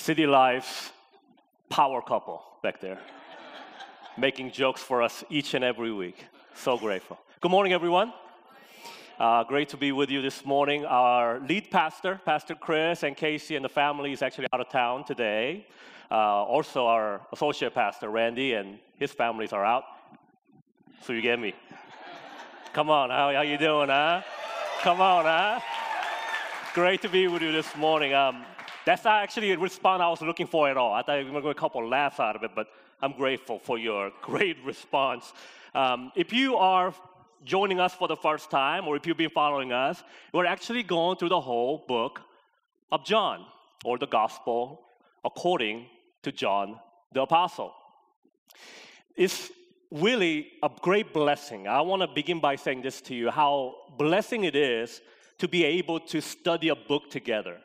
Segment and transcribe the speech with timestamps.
[0.00, 0.92] City Life's
[1.68, 2.98] power couple back there,
[4.16, 6.24] making jokes for us each and every week.
[6.54, 7.18] So grateful.
[7.42, 8.14] Good morning, everyone.
[9.18, 10.86] Uh, great to be with you this morning.
[10.86, 15.04] Our lead pastor, Pastor Chris, and Casey and the family is actually out of town
[15.04, 15.66] today.
[16.10, 19.84] Uh, also, our associate pastor, Randy, and his families are out.
[21.02, 21.52] So you get me.
[22.72, 24.22] Come on, how, how you doing, huh?
[24.80, 25.60] Come on, huh?
[26.72, 28.14] Great to be with you this morning.
[28.14, 28.46] Um,
[28.84, 30.92] that's actually a response I was looking for at all.
[30.92, 32.68] I thought we were going to a couple laughs out of it, but
[33.02, 35.32] I'm grateful for your great response.
[35.74, 36.94] Um, if you are
[37.44, 41.16] joining us for the first time, or if you've been following us, we're actually going
[41.16, 42.20] through the whole book
[42.92, 43.46] of John,
[43.84, 44.82] or the Gospel
[45.24, 45.86] according
[46.22, 46.78] to John
[47.12, 47.72] the Apostle.
[49.16, 49.50] It's
[49.90, 51.66] really a great blessing.
[51.66, 55.00] I want to begin by saying this to you how blessing it is
[55.38, 57.58] to be able to study a book together.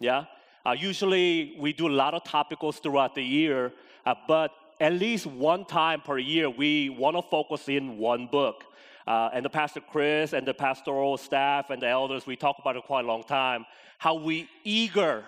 [0.00, 0.24] Yeah?
[0.66, 3.72] Uh, usually we do a lot of topicals throughout the year,
[4.04, 8.64] uh, but at least one time per year we want to focus in one book.
[9.06, 12.76] Uh, and the pastor Chris and the pastoral staff and the elders, we talk about
[12.76, 13.64] it quite a long time.
[13.98, 15.24] How we eager,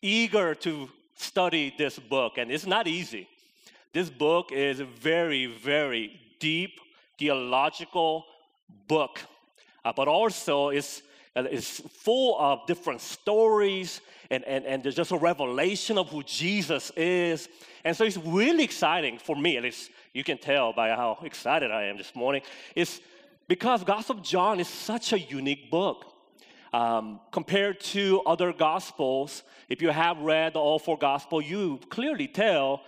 [0.00, 3.28] eager to study this book, and it's not easy.
[3.92, 6.80] This book is a very, very deep
[7.18, 8.24] theological
[8.88, 9.20] book,
[9.84, 11.02] uh, but also it's
[11.34, 16.90] it's full of different stories and, and, and there's just a revelation of who Jesus
[16.96, 17.48] is.
[17.84, 21.70] And so it's really exciting for me, at least you can tell by how excited
[21.70, 22.42] I am this morning.
[22.74, 23.00] It's
[23.48, 26.06] because Gospel of John is such a unique book.
[26.72, 32.82] Um, compared to other gospels, if you have read all four gospels, you clearly tell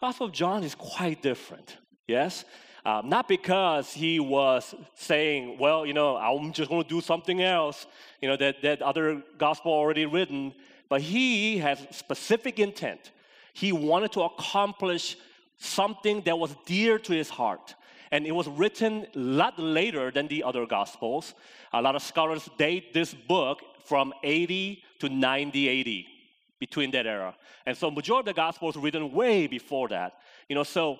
[0.00, 1.76] Gospel of John is quite different.
[2.08, 2.44] Yes?
[2.84, 7.42] Um, not because he was saying, well, you know, I'm just going to do something
[7.42, 7.86] else,
[8.22, 10.54] you know, that, that other gospel already written,
[10.88, 13.10] but he has specific intent.
[13.52, 15.16] He wanted to accomplish
[15.58, 17.74] something that was dear to his heart.
[18.10, 21.34] And it was written a lot later than the other gospels.
[21.72, 26.04] A lot of scholars date this book from 80 to 90 AD,
[26.58, 27.34] between that era.
[27.66, 30.14] And so majority of the gospels written way before that.
[30.48, 30.98] You know, so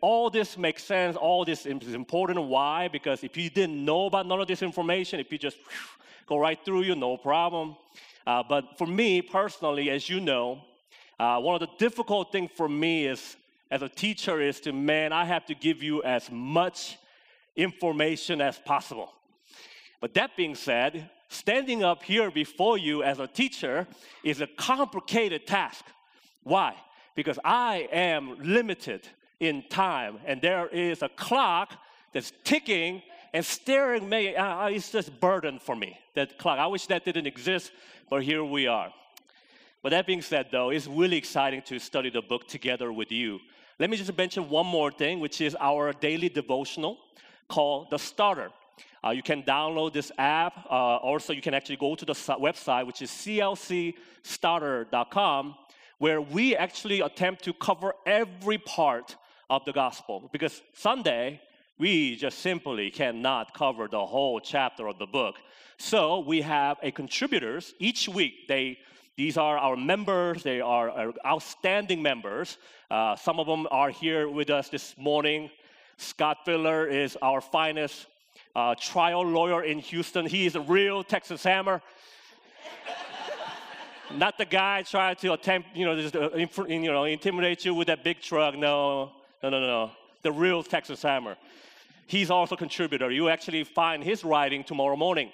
[0.00, 1.16] all this makes sense.
[1.16, 2.40] All this is important.
[2.42, 2.88] Why?
[2.88, 6.38] Because if you didn't know about none of this information, if you just whew, go
[6.38, 7.76] right through you, no problem.
[8.26, 10.60] Uh, but for me personally, as you know,
[11.18, 13.36] uh, one of the difficult things for me is
[13.70, 16.98] as a teacher is to man, I have to give you as much
[17.56, 19.12] information as possible.
[20.00, 23.86] But that being said, standing up here before you as a teacher
[24.22, 25.84] is a complicated task.
[26.42, 26.74] Why?
[27.16, 29.08] Because I am limited
[29.40, 31.74] in time, and there is a clock
[32.12, 33.02] that's ticking
[33.32, 34.34] and staring me.
[34.34, 35.98] Uh, it's just burden for me.
[36.14, 36.58] That clock.
[36.58, 37.72] I wish that didn't exist,
[38.08, 38.92] but here we are.
[39.82, 43.40] But that being said, though, it's really exciting to study the book together with you.
[43.78, 46.96] Let me just mention one more thing, which is our daily devotional
[47.46, 48.50] called The Starter.
[49.04, 50.66] Uh, you can download this app.
[50.68, 55.54] Uh, also, you can actually go to the website, which is clcstarter.com,
[55.98, 59.14] where we actually attempt to cover every part
[59.48, 60.28] of the gospel.
[60.32, 61.40] Because Sunday,
[61.78, 65.36] we just simply cannot cover the whole chapter of the book.
[65.78, 68.48] So we have a contributors each week.
[68.48, 68.78] They
[69.16, 70.42] these are our members.
[70.42, 72.58] They are outstanding members.
[72.90, 75.50] Uh, some of them are here with us this morning.
[75.96, 78.06] Scott Filler is our finest
[78.54, 80.26] uh, trial lawyer in Houston.
[80.26, 81.80] He is a real Texas Hammer.
[84.14, 86.30] Not the guy trying to attempt, you know, just, uh,
[86.68, 88.54] you know, intimidate you with that big truck.
[88.54, 89.12] No,
[89.42, 89.90] no, no, no.
[90.22, 91.36] The real Texas Hammer.
[92.06, 93.10] He's also a contributor.
[93.10, 95.30] You actually find his writing tomorrow morning.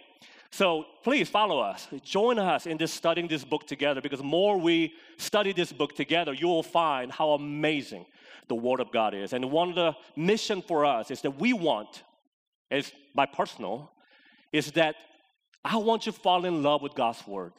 [0.51, 1.89] So please follow us.
[2.03, 6.35] Join us in this studying this book together because more we study this book together,
[6.35, 8.05] you will find how amazing
[8.49, 9.33] the Word of God is.
[9.33, 12.03] And one of the mission for us is that we want,
[12.71, 13.91] is my personal,
[14.53, 14.97] is that
[15.65, 17.53] I want you to fall in love with God's Word.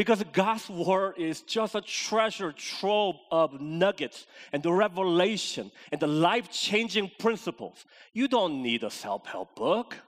[0.00, 6.06] Because God's word is just a treasure trove of nuggets and the revelation and the
[6.06, 7.84] life changing principles.
[8.14, 9.98] You don't need a self help book.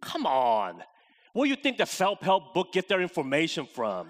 [0.00, 0.82] Come on.
[1.34, 4.08] Where do you think the self help book get their information from?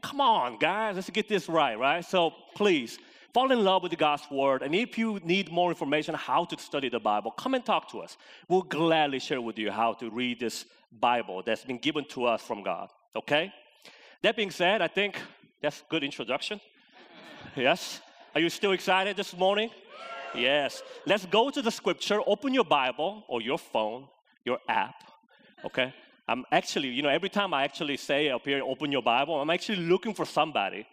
[0.00, 2.04] Come on, guys, let's get this right, right?
[2.04, 3.00] So please
[3.34, 4.62] fall in love with God's word.
[4.62, 7.98] And if you need more information how to study the Bible, come and talk to
[7.98, 8.16] us.
[8.48, 12.42] We'll gladly share with you how to read this Bible that's been given to us
[12.42, 12.90] from God.
[13.14, 13.52] Okay?
[14.22, 15.20] That being said, I think
[15.62, 16.60] that's good introduction.
[17.56, 18.00] yes?
[18.34, 19.70] Are you still excited this morning?
[20.34, 20.82] Yes.
[21.06, 22.20] Let's go to the scripture.
[22.26, 24.06] Open your Bible or your phone,
[24.44, 24.94] your app.
[25.64, 25.92] Okay?
[26.28, 29.50] I'm actually, you know, every time I actually say up here, open your Bible, I'm
[29.50, 30.86] actually looking for somebody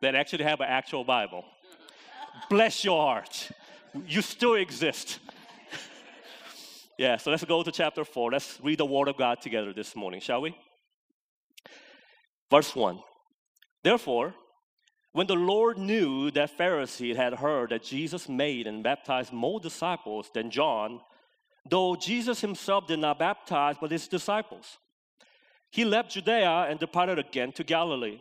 [0.00, 1.44] that actually have an actual Bible.
[2.48, 3.50] Bless your heart.
[4.06, 5.20] You still exist.
[6.98, 8.32] yeah, so let's go to chapter 4.
[8.32, 10.56] Let's read the Word of God together this morning, shall we?
[12.50, 12.98] Verse 1.
[13.82, 14.34] Therefore,
[15.12, 20.30] when the Lord knew that Pharisees had heard that Jesus made and baptized more disciples
[20.34, 21.00] than John,
[21.68, 24.78] though Jesus himself did not baptize but his disciples,
[25.70, 28.20] he left Judea and departed again to Galilee.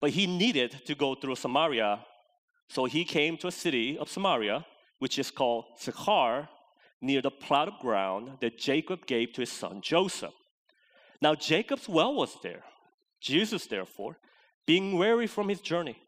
[0.00, 2.00] But he needed to go through Samaria,
[2.68, 4.64] so he came to a city of Samaria,
[4.98, 6.48] which is called Sychar,
[7.00, 10.34] near the plot of ground that Jacob gave to his son Joseph.
[11.20, 12.62] Now Jacob's well was there.
[13.20, 14.16] Jesus, therefore,
[14.66, 15.98] being weary from his journey,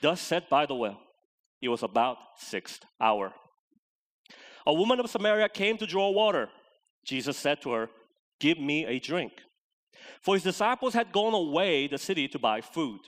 [0.00, 1.00] thus sat by the well.
[1.60, 3.32] It was about sixth hour.
[4.66, 6.48] A woman of Samaria came to draw water.
[7.04, 7.90] Jesus said to her,
[8.38, 9.32] Give me a drink.
[10.20, 13.00] For his disciples had gone away the city to buy food.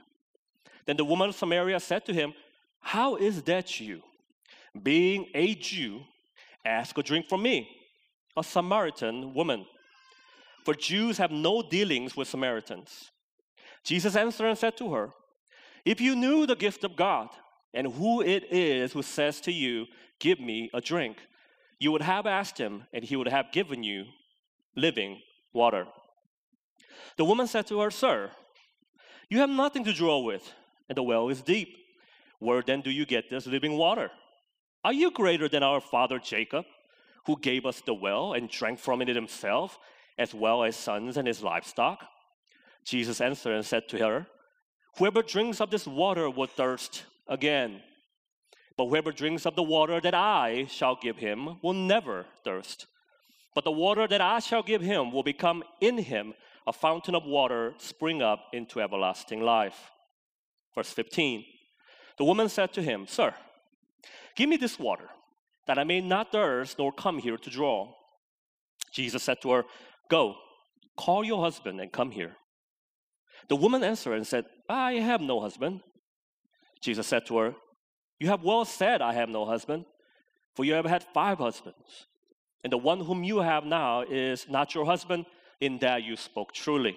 [0.86, 2.34] Then the woman of Samaria said to him,
[2.80, 4.02] How is that you,
[4.82, 6.02] being a Jew,
[6.64, 7.68] ask a drink from me,
[8.36, 9.66] a Samaritan woman?
[10.64, 13.10] For Jews have no dealings with Samaritans.
[13.86, 15.10] Jesus answered and said to her,
[15.84, 17.28] If you knew the gift of God
[17.72, 19.86] and who it is who says to you,
[20.18, 21.18] Give me a drink,
[21.78, 24.06] you would have asked him, and he would have given you
[24.74, 25.20] living
[25.52, 25.86] water.
[27.16, 28.32] The woman said to her, Sir,
[29.28, 30.50] you have nothing to draw with,
[30.88, 31.76] and the well is deep.
[32.40, 34.10] Where then do you get this living water?
[34.84, 36.64] Are you greater than our father Jacob,
[37.26, 39.78] who gave us the well and drank from it himself,
[40.18, 42.04] as well as sons and his livestock?
[42.86, 44.26] Jesus answered and said to her,
[44.98, 47.82] Whoever drinks of this water will thirst again.
[48.76, 52.86] But whoever drinks of the water that I shall give him will never thirst.
[53.54, 56.34] But the water that I shall give him will become in him
[56.66, 59.90] a fountain of water spring up into everlasting life.
[60.74, 61.44] Verse 15
[62.18, 63.34] The woman said to him, Sir,
[64.36, 65.08] give me this water,
[65.66, 67.92] that I may not thirst nor come here to draw.
[68.92, 69.64] Jesus said to her,
[70.08, 70.36] Go,
[70.96, 72.36] call your husband and come here.
[73.48, 75.80] The woman answered and said, I have no husband.
[76.80, 77.54] Jesus said to her,
[78.18, 79.84] You have well said, I have no husband,
[80.54, 82.06] for you have had five husbands,
[82.64, 85.26] and the one whom you have now is not your husband,
[85.60, 86.96] in that you spoke truly.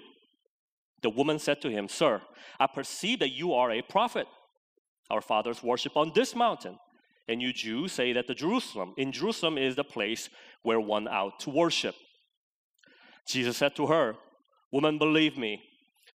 [1.01, 2.21] The woman said to him, Sir,
[2.59, 4.27] I perceive that you are a prophet.
[5.09, 6.77] Our fathers worship on this mountain,
[7.27, 10.29] and you Jews say that the Jerusalem, in Jerusalem is the place
[10.63, 11.95] where one ought to worship.
[13.25, 14.15] Jesus said to her,
[14.71, 15.61] Woman, believe me,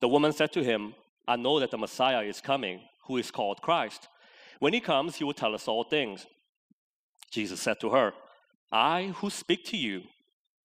[0.00, 0.94] The woman said to him,
[1.26, 4.08] I know that the Messiah is coming, who is called Christ.
[4.58, 6.26] When he comes, he will tell us all things.
[7.30, 8.12] Jesus said to her,
[8.70, 10.02] I who speak to you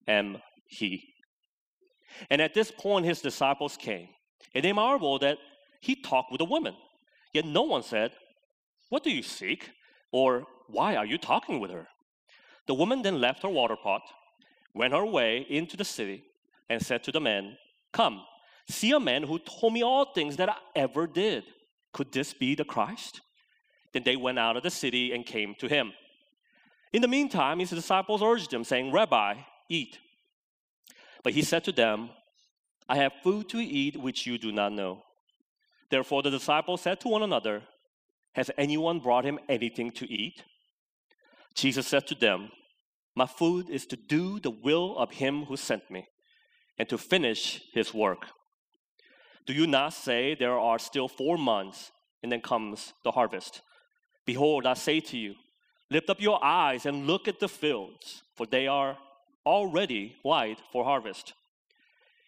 [0.08, 0.38] am
[0.68, 1.14] he.
[2.30, 4.10] And at this point, his disciples came,
[4.54, 5.38] and they marveled that
[5.82, 6.76] he talked with a woman.
[7.34, 8.12] Yet no one said,
[8.90, 9.72] What do you seek?
[10.12, 11.88] Or why are you talking with her?
[12.68, 14.02] The woman then left her water pot,
[14.74, 16.24] went her way into the city,
[16.70, 17.58] and said to the men,
[17.92, 18.22] Come,
[18.72, 21.44] See a man who told me all things that I ever did.
[21.94, 23.22] Could this be the Christ?
[23.94, 25.92] Then they went out of the city and came to him.
[26.94, 29.36] In the meantime, his disciples urged him, saying, Rabbi,
[29.70, 30.00] eat.
[31.24, 32.10] But he said to them,
[32.88, 35.04] I have food to eat which you do not know.
[35.90, 37.64] Therefore the disciples said to one another,
[38.34, 40.44] Has anyone brought him anything to eat?
[41.54, 42.50] Jesus said to them,
[43.16, 46.08] My food is to do the will of him who sent me
[46.78, 48.28] and to finish his work.
[49.46, 53.62] Do you not say there are still four months and then comes the harvest?
[54.26, 55.36] Behold, I say to you,
[55.90, 58.98] lift up your eyes and look at the fields, for they are
[59.46, 61.34] already white for harvest.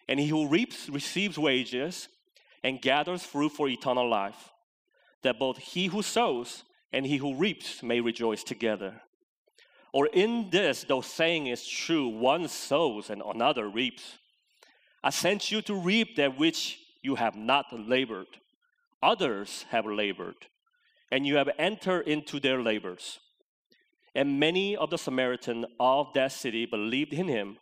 [0.07, 2.09] And he who reaps receives wages
[2.63, 4.49] and gathers fruit for eternal life,
[5.21, 9.01] that both he who sows and he who reaps may rejoice together.
[9.93, 14.17] Or in this, though saying is true, one sows and another reaps.
[15.03, 18.27] I sent you to reap that which you have not labored.
[19.03, 20.47] Others have labored,
[21.11, 23.19] and you have entered into their labors.
[24.15, 27.57] And many of the Samaritans of that city believed in him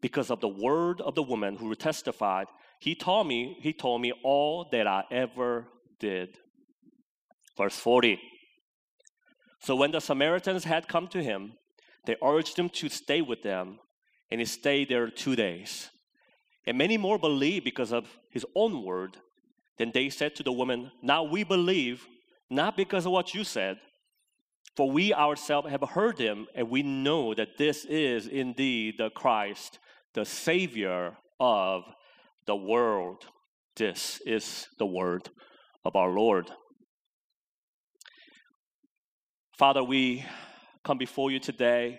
[0.00, 2.46] because of the word of the woman who testified,
[2.78, 5.66] he told me, he told me all that I ever
[5.98, 6.38] did.
[7.56, 8.20] Verse 40.
[9.60, 11.54] So when the Samaritans had come to him,
[12.04, 13.78] they urged him to stay with them,
[14.30, 15.88] and he stayed there two days.
[16.66, 19.16] And many more believed because of his own word.
[19.78, 22.06] Then they said to the woman, Now we believe,
[22.50, 23.78] not because of what you said,
[24.76, 29.78] for we ourselves have heard him, and we know that this is indeed the Christ,
[30.14, 31.84] the Savior of
[32.46, 33.24] the world.
[33.76, 35.28] This is the word
[35.84, 36.50] of our Lord.
[39.56, 40.24] Father, we
[40.84, 41.98] come before you today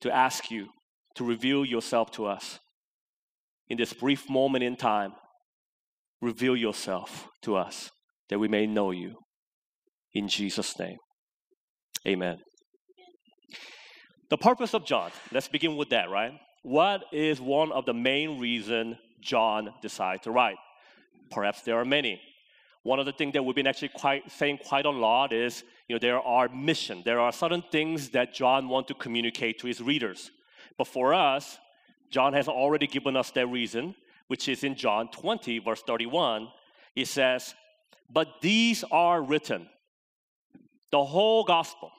[0.00, 0.68] to ask you
[1.14, 2.58] to reveal yourself to us.
[3.70, 5.12] In this brief moment in time,
[6.20, 7.90] reveal yourself to us
[8.28, 9.14] that we may know you.
[10.12, 10.98] In Jesus' name,
[12.06, 12.38] amen.
[14.28, 16.32] The purpose of John, let's begin with that, right?
[16.62, 20.56] What is one of the main reasons John decided to write?
[21.30, 22.20] Perhaps there are many.
[22.82, 25.94] One of the things that we've been actually quite saying quite a lot is, you
[25.94, 27.02] know, there are mission.
[27.04, 30.30] There are certain things that John wants to communicate to his readers.
[30.76, 31.58] But for us,
[32.10, 33.94] John has already given us that reason,
[34.28, 36.48] which is in John 20, verse 31.
[36.94, 37.54] He says,
[38.08, 39.68] But these are written,
[40.90, 41.90] the whole gospel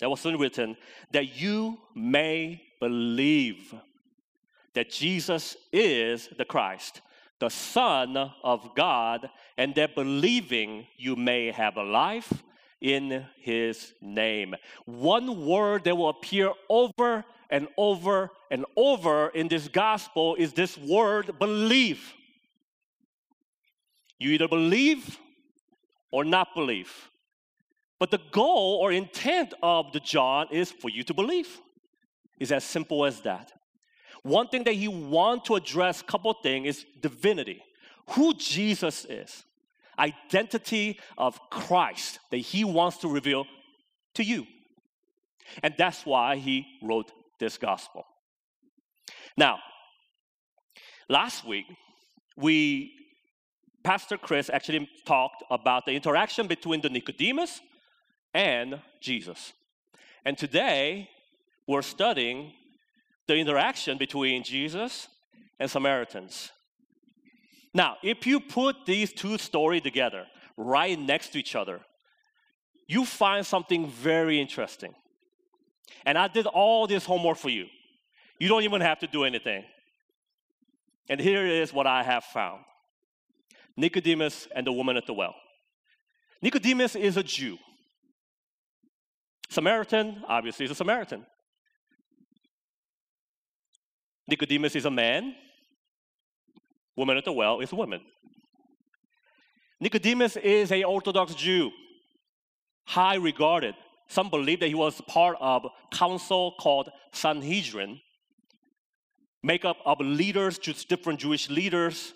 [0.00, 0.76] that was written,
[1.12, 3.74] that you may believe
[4.74, 7.00] that Jesus is the Christ,
[7.38, 12.42] the Son of God, and that believing you may have a life
[12.80, 14.54] in His name.
[14.84, 20.76] One word that will appear over and over and over in this gospel is this
[20.76, 22.12] word believe.
[24.18, 25.18] You either believe
[26.10, 27.10] or not believe.
[27.98, 31.60] But the goal or intent of the John is for you to believe.
[32.38, 33.52] It's as simple as that.
[34.22, 37.62] One thing that he wants to address, couple things, is divinity.
[38.10, 39.44] Who Jesus is.
[39.98, 43.46] Identity of Christ that he wants to reveal
[44.14, 44.46] to you.
[45.62, 48.04] And that's why he wrote this gospel.
[49.36, 49.58] Now,
[51.08, 51.66] last week,
[52.36, 52.92] we
[53.84, 57.60] Pastor Chris actually talked about the interaction between the Nicodemus
[58.34, 59.52] and Jesus.
[60.24, 61.08] And today,
[61.68, 62.52] we're studying
[63.28, 65.06] the interaction between Jesus
[65.60, 66.50] and Samaritans.
[67.72, 70.26] Now, if you put these two stories together
[70.56, 71.80] right next to each other,
[72.88, 74.94] you find something very interesting.
[76.06, 77.66] And I did all this homework for you.
[78.38, 79.64] You don't even have to do anything.
[81.08, 82.62] And here is what I have found
[83.76, 85.34] Nicodemus and the woman at the well.
[86.40, 87.58] Nicodemus is a Jew.
[89.50, 91.26] Samaritan, obviously, is a Samaritan.
[94.28, 95.34] Nicodemus is a man.
[96.96, 98.00] Woman at the well is a woman.
[99.80, 101.70] Nicodemus is a Orthodox Jew,
[102.86, 103.74] high regarded.
[104.08, 108.00] Some believe that he was part of a council called Sanhedrin,
[109.42, 112.12] make up of leaders, different Jewish leaders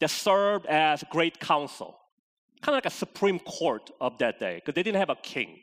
[0.00, 1.98] that served as great council,
[2.62, 5.60] kind of like a supreme court of that day, because they didn't have a king.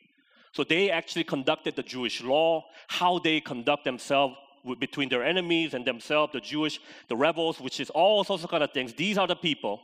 [0.52, 4.36] So they actually conducted the Jewish law, how they conduct themselves
[4.80, 8.64] between their enemies and themselves, the Jewish, the rebels, which is all sorts of kind
[8.64, 8.94] of things.
[8.94, 9.82] These are the people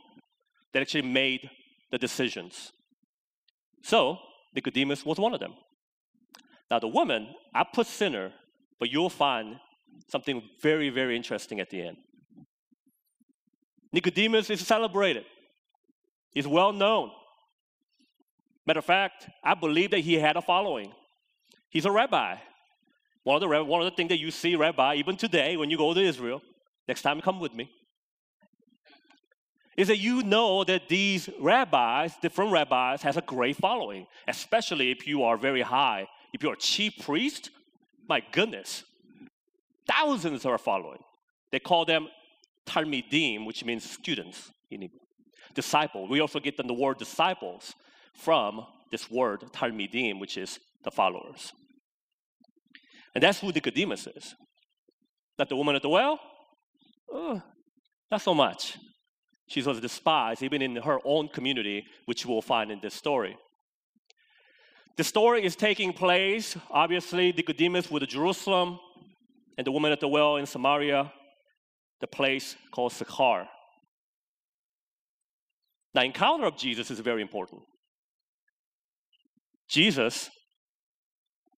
[0.72, 1.48] that actually made
[1.90, 2.72] the decisions.
[3.82, 4.18] So
[4.54, 5.54] Nicodemus was one of them.
[6.70, 8.32] Now the woman, I put sinner,
[8.78, 9.56] but you'll find
[10.08, 11.96] something very, very interesting at the end.
[13.92, 15.24] Nicodemus is celebrated.
[16.32, 17.10] He's well known.
[18.66, 20.92] Matter of fact, I believe that he had a following.
[21.68, 22.36] He's a rabbi.
[23.24, 25.76] One of the one of the things that you see, Rabbi, even today when you
[25.76, 26.42] go to Israel,
[26.88, 27.70] next time come with me,
[29.76, 35.06] is that you know that these rabbis, different rabbis, has a great following, especially if
[35.06, 36.06] you are very high.
[36.32, 37.50] If you're a chief priest,
[38.08, 38.84] my goodness,
[39.88, 41.00] thousands are following.
[41.50, 42.08] They call them
[42.66, 44.88] talmidim, which means students in
[45.54, 46.08] Disciple.
[46.08, 47.74] We also get the word disciples
[48.14, 51.52] from this word talmidim, which is the followers.
[53.14, 54.34] And that's who Nicodemus is.
[55.38, 56.18] Not the woman at the well?
[57.10, 57.42] Oh,
[58.10, 58.78] not so much.
[59.52, 63.36] She was despised even in her own community, which we'll find in this story.
[64.96, 68.80] The story is taking place, obviously, Nicodemus with Jerusalem
[69.58, 71.12] and the woman at the well in Samaria,
[72.00, 73.46] the place called Sychar.
[75.94, 77.60] Now, encounter of Jesus is very important.
[79.68, 80.30] Jesus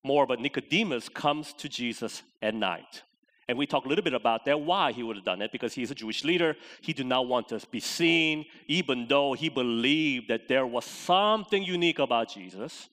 [0.02, 3.04] more, but Nicodemus comes to Jesus at night.
[3.48, 5.74] And we talk a little bit about that, why he would have done it, because
[5.74, 6.56] he's a Jewish leader.
[6.80, 11.62] He did not want to be seen, even though he believed that there was something
[11.62, 12.88] unique about Jesus.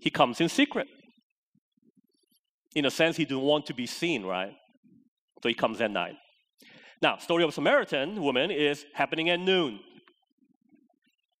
[0.00, 0.88] He comes in secret.
[2.74, 4.52] In a sense, he didn't want to be seen, right?
[5.42, 6.16] So he comes at night.
[7.00, 9.78] Now, story of Samaritan woman is happening at noon.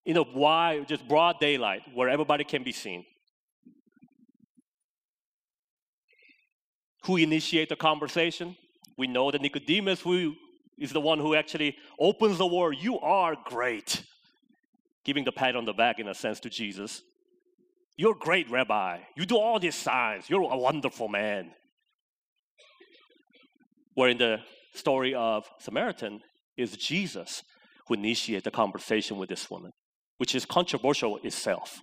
[0.04, 3.04] In a why just broad daylight, where everybody can be seen.
[7.04, 8.56] Who initiate the conversation.
[8.96, 10.34] We know that Nicodemus, who
[10.78, 14.02] is the one who actually opens the word, you are great,
[15.04, 17.02] giving the pat on the back in a sense to Jesus.
[17.96, 19.00] You're great, Rabbi.
[19.16, 20.28] You do all these signs.
[20.28, 21.52] You're a wonderful man.
[23.94, 24.40] Where in the
[24.74, 26.20] story of Samaritan
[26.56, 27.42] is Jesus
[27.86, 29.70] who initiates the conversation with this woman,
[30.18, 31.80] which is controversial itself.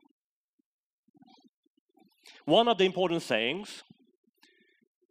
[2.45, 3.83] One of the important things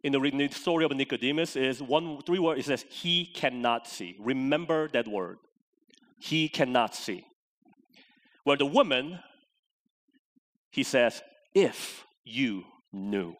[0.03, 2.61] in the story of Nicodemus is one three words.
[2.61, 4.15] It says he cannot see.
[4.19, 5.37] Remember that word.
[6.19, 7.25] He cannot see.
[8.43, 9.19] Where the woman,
[10.71, 11.21] he says,
[11.53, 13.35] if you knew.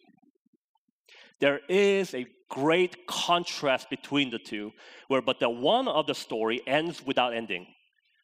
[1.39, 4.71] There is a great contrast between the two,
[5.07, 7.65] where but the one of the story ends without ending.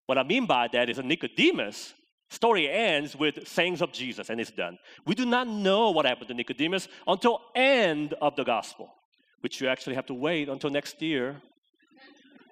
[0.06, 1.94] What I mean by that is a Nicodemus
[2.29, 4.77] Story ends with sayings of Jesus and it's done.
[5.05, 8.93] We do not know what happened to Nicodemus until end of the gospel,
[9.41, 11.41] which you actually have to wait until next year.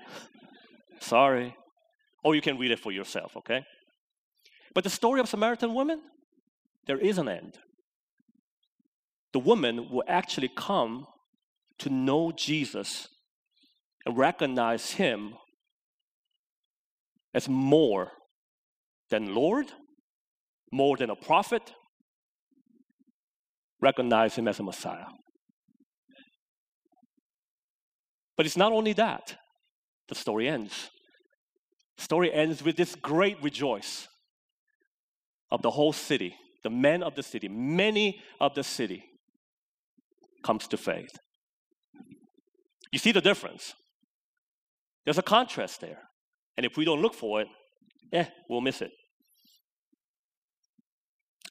[0.99, 1.55] Sorry.
[2.23, 3.65] Or you can read it for yourself, okay?
[4.73, 6.01] But the story of Samaritan woman,
[6.87, 7.57] there is an end.
[9.33, 11.05] The woman will actually come
[11.79, 13.09] to know Jesus
[14.05, 15.33] and recognize him
[17.33, 18.11] as more
[19.09, 19.67] than Lord,
[20.71, 21.73] more than a prophet,
[23.81, 25.05] recognize him as a Messiah.
[28.37, 29.37] But it's not only that,
[30.07, 30.89] the story ends.
[31.97, 34.07] The story ends with this great rejoice
[35.51, 39.03] of the whole city, the men of the city, many of the city
[40.43, 41.11] comes to faith.
[42.91, 43.73] You see the difference?
[45.05, 45.99] There's a contrast there.
[46.57, 47.47] And if we don't look for it,
[48.11, 48.91] eh, we'll miss it.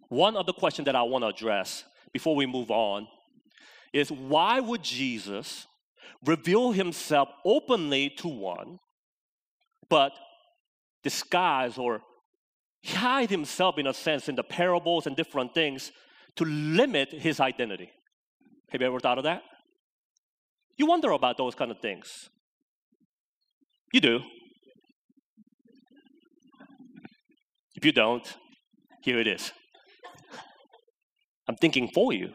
[0.08, 3.08] One of the questions that I want to address before we move on
[3.92, 5.66] is why would Jesus
[6.24, 8.78] reveal himself openly to one,
[9.88, 10.12] but
[11.02, 12.00] disguise or
[12.84, 15.92] hide himself in a sense in the parables and different things
[16.36, 17.90] to limit his identity?
[18.70, 19.42] Have you ever thought of that?
[20.76, 22.28] You wonder about those kind of things.
[23.92, 24.20] You do.
[27.84, 28.26] If you don't,
[29.02, 29.52] here it is.
[31.46, 32.32] I'm thinking for you.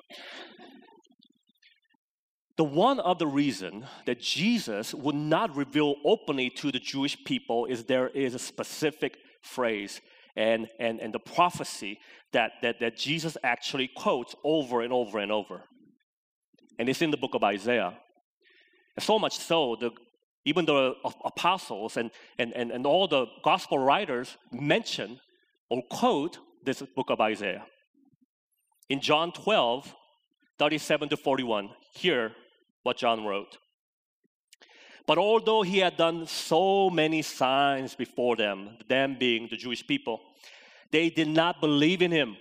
[2.55, 7.85] The one other reason that Jesus would not reveal openly to the Jewish people is
[7.85, 10.01] there is a specific phrase
[10.37, 11.97] and, and, and the prophecy
[12.31, 15.63] that, that, that Jesus actually quotes over and over and over.
[16.77, 17.97] And it's in the book of Isaiah.
[18.95, 19.89] And so much so, the,
[20.45, 20.93] even the
[21.25, 25.19] apostles and, and, and, and all the gospel writers mention
[25.69, 27.65] or quote this book of Isaiah.
[28.89, 29.93] In John 12,
[30.57, 32.31] 37 to 41, hear
[32.83, 33.57] what John wrote.
[35.05, 40.21] But although he had done so many signs before them, them being the Jewish people,
[40.91, 42.37] they did not believe in him,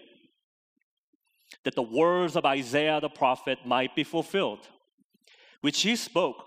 [1.65, 4.67] that the words of Isaiah the prophet might be fulfilled,
[5.61, 6.45] which he spoke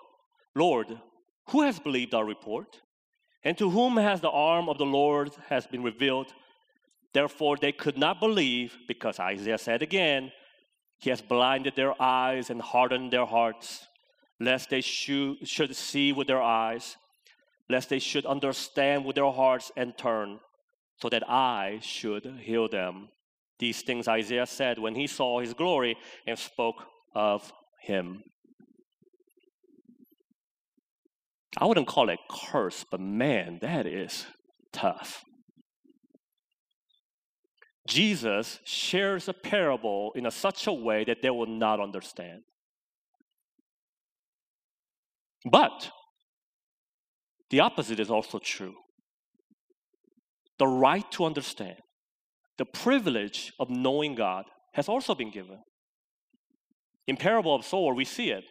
[0.56, 0.88] Lord,
[1.50, 2.82] who has believed our report?
[3.44, 6.34] And to whom has the arm of the Lord has been revealed?
[7.14, 10.32] Therefore, they could not believe because Isaiah said again,
[11.00, 13.86] He has blinded their eyes and hardened their hearts,
[14.40, 16.96] lest they should, see with their eyes,
[17.70, 20.40] lest they should understand with their hearts and turn,
[20.98, 23.10] so that I should heal them.
[23.60, 28.24] These things Isaiah said when he saw his glory and spoke of him.
[31.58, 34.26] I wouldn't call it curse, but man, that is
[34.72, 35.24] tough.
[37.92, 42.40] Jesus shares a parable in a such a way that they will not understand.
[45.44, 45.92] But
[47.50, 48.76] the opposite is also true.
[50.58, 51.80] The right to understand,
[52.58, 55.60] the privilege of knowing God has also been given.
[57.08, 58.46] In parable of sower, we see it.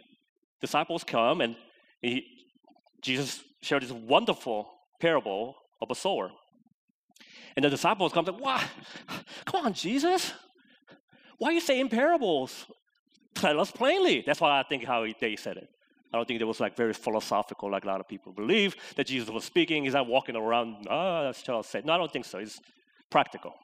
[0.61, 1.57] Disciples come and
[2.03, 2.27] he,
[3.01, 6.29] Jesus shared this wonderful parable of a sower.
[7.57, 8.65] And the disciples come say, What?
[9.45, 10.33] Come on, Jesus.
[11.39, 12.67] Why are you saying parables?
[13.35, 14.23] Tell us plainly.
[14.27, 15.69] That's why I think how they said it.
[16.13, 19.07] I don't think it was like very philosophical, like a lot of people believe that
[19.07, 19.85] Jesus was speaking.
[19.85, 21.87] He's not walking around, ah, that's Charles said.
[21.87, 22.39] No, I don't think so.
[22.39, 22.61] It's
[23.11, 23.55] practical.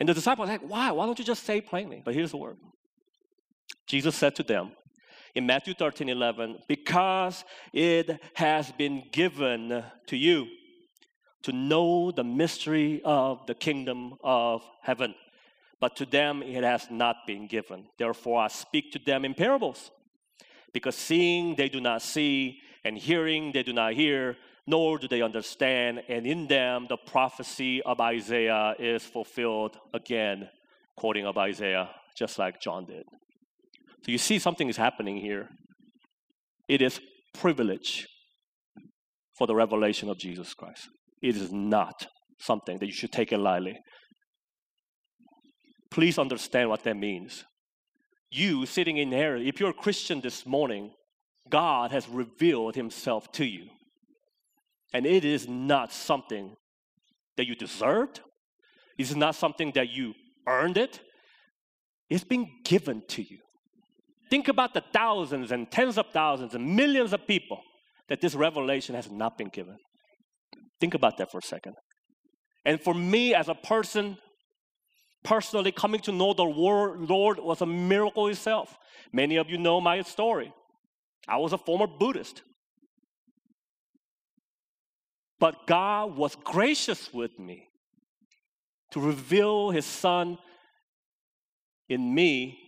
[0.00, 0.90] And the disciples like, why?
[0.90, 2.02] Why don't you just say plainly?
[2.04, 2.56] But here's the word
[3.86, 4.72] Jesus said to them
[5.34, 10.46] in Matthew 13 11, because it has been given to you
[11.46, 15.14] to know the mystery of the kingdom of heaven.
[15.80, 17.86] But to them it has not been given.
[17.96, 19.92] Therefore, I speak to them in parables
[20.72, 25.22] because seeing they do not see, and hearing they do not hear, nor do they
[25.22, 26.02] understand.
[26.08, 30.48] And in them the prophecy of Isaiah is fulfilled again,
[30.96, 33.04] quoting of Isaiah, just like John did.
[34.04, 35.48] So you see something is happening here.
[36.68, 37.00] It is
[37.34, 38.08] privilege
[39.38, 40.88] for the revelation of Jesus Christ.
[41.22, 42.06] It is not
[42.38, 43.78] something that you should take it lightly.
[45.90, 47.44] Please understand what that means
[48.30, 50.92] you sitting in here, if you're a Christian this morning,
[51.48, 53.68] God has revealed himself to you.
[54.92, 56.54] And it is not something
[57.36, 58.20] that you deserved.
[58.98, 60.14] It's not something that you
[60.46, 61.00] earned it.
[62.08, 63.38] It's been given to you.
[64.30, 67.60] Think about the thousands and tens of thousands and millions of people
[68.08, 69.76] that this revelation has not been given.
[70.80, 71.74] Think about that for a second.
[72.64, 74.18] And for me as a person
[75.24, 78.76] personally coming to know the Lord was a miracle itself.
[79.12, 80.52] Many of you know my story.
[81.28, 82.42] I was a former Buddhist.
[85.38, 87.68] But God was gracious with me
[88.92, 90.38] to reveal His Son
[91.88, 92.58] in me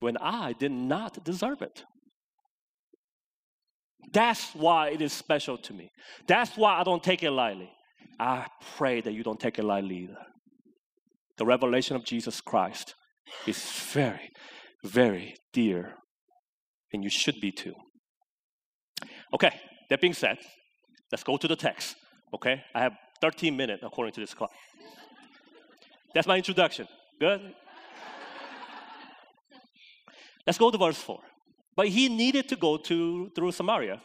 [0.00, 1.84] when I did not deserve it.
[4.12, 5.90] That's why it is special to me.
[6.26, 7.70] That's why I don't take it lightly.
[8.18, 10.18] I pray that you don't take it lightly either
[11.36, 12.94] the revelation of Jesus Christ
[13.46, 13.58] is
[13.92, 14.30] very,
[14.84, 15.94] very dear,
[16.92, 17.74] and you should be too.
[19.32, 19.50] Okay,
[19.90, 20.38] that being said,
[21.10, 21.96] let's go to the text.
[22.32, 24.50] Okay, I have 13 minutes according to this clock.
[26.14, 26.86] That's my introduction.
[27.18, 27.40] Good?
[30.46, 31.18] Let's go to verse 4.
[31.76, 34.00] But he needed to go to through Samaria.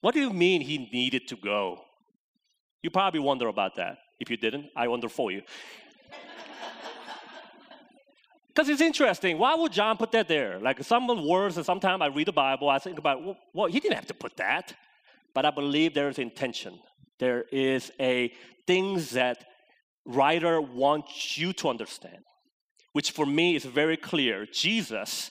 [0.00, 1.80] What do you mean he needed to go?
[2.82, 3.98] You probably wonder about that.
[4.20, 5.42] If you didn't, I wonder for you.
[8.48, 9.38] Because it's interesting.
[9.38, 10.58] Why would John put that there?
[10.58, 13.20] Like some words, and sometimes I read the Bible, I think about,
[13.54, 14.74] well, he didn't have to put that.
[15.34, 16.80] But I believe there is intention.
[17.20, 18.32] There is a
[18.66, 19.44] things that
[20.04, 22.24] writer wants you to understand,
[22.92, 24.46] which for me is very clear.
[24.46, 25.30] Jesus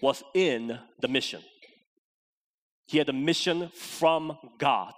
[0.00, 1.42] was in the mission.
[2.86, 4.94] He had a mission from God,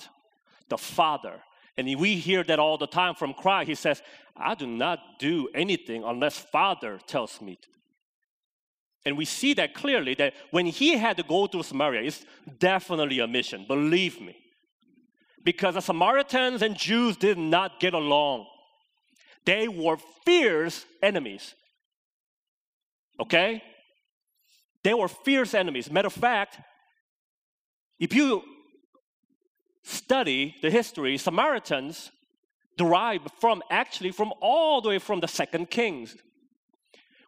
[0.68, 1.40] the Father.
[1.76, 3.68] And we hear that all the time from Christ.
[3.68, 4.02] He says,
[4.36, 7.68] I do not do anything unless Father tells me to.
[9.06, 12.26] And we see that clearly that when he had to go through Samaria, it's
[12.58, 14.36] definitely a mission, believe me.
[15.44, 18.46] Because the Samaritans and Jews did not get along.
[19.46, 21.54] They were fierce enemies.
[23.18, 23.62] Okay?
[24.88, 25.90] They were fierce enemies.
[25.90, 26.58] Matter of fact,
[27.98, 28.42] if you
[29.82, 32.10] study the history, Samaritans
[32.78, 36.16] derived from actually from all the way from the second kings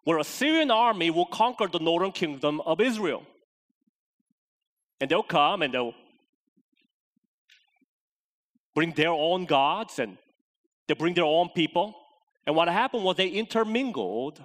[0.05, 3.25] where Assyrian army will conquer the northern kingdom of israel
[4.99, 5.95] and they'll come and they'll
[8.75, 10.17] bring their own gods and
[10.89, 11.95] they bring their own people
[12.47, 14.41] and what happened was they intermingled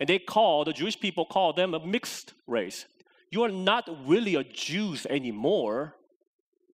[0.00, 2.86] and they call, the jewish people call them a mixed race
[3.34, 5.96] you are not really a jews anymore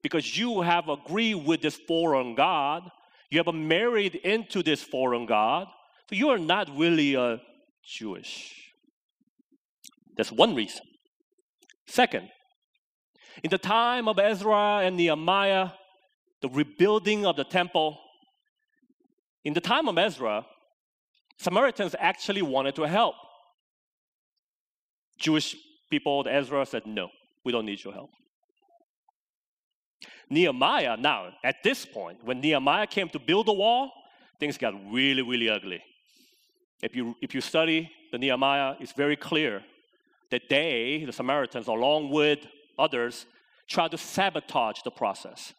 [0.02, 2.82] because you have agreed with this foreign God.
[3.30, 5.68] You have married into this foreign God.
[6.10, 7.40] So you are not really a
[7.82, 8.72] Jewish.
[10.18, 10.82] That's one reason.
[11.86, 12.28] Second,
[13.42, 15.70] in the time of Ezra and Nehemiah,
[16.42, 17.98] the rebuilding of the temple,
[19.44, 20.44] in the time of Ezra,
[21.40, 23.14] Samaritans actually wanted to help.
[25.18, 25.56] Jewish
[25.90, 27.08] people, the Ezra said, No,
[27.46, 28.10] we don't need your help.
[30.28, 33.90] Nehemiah, now, at this point, when Nehemiah came to build the wall,
[34.38, 35.82] things got really, really ugly.
[36.82, 39.62] If you, if you study the Nehemiah, it's very clear
[40.30, 42.40] that they, the Samaritans, along with
[42.78, 43.24] others,
[43.66, 45.54] tried to sabotage the process.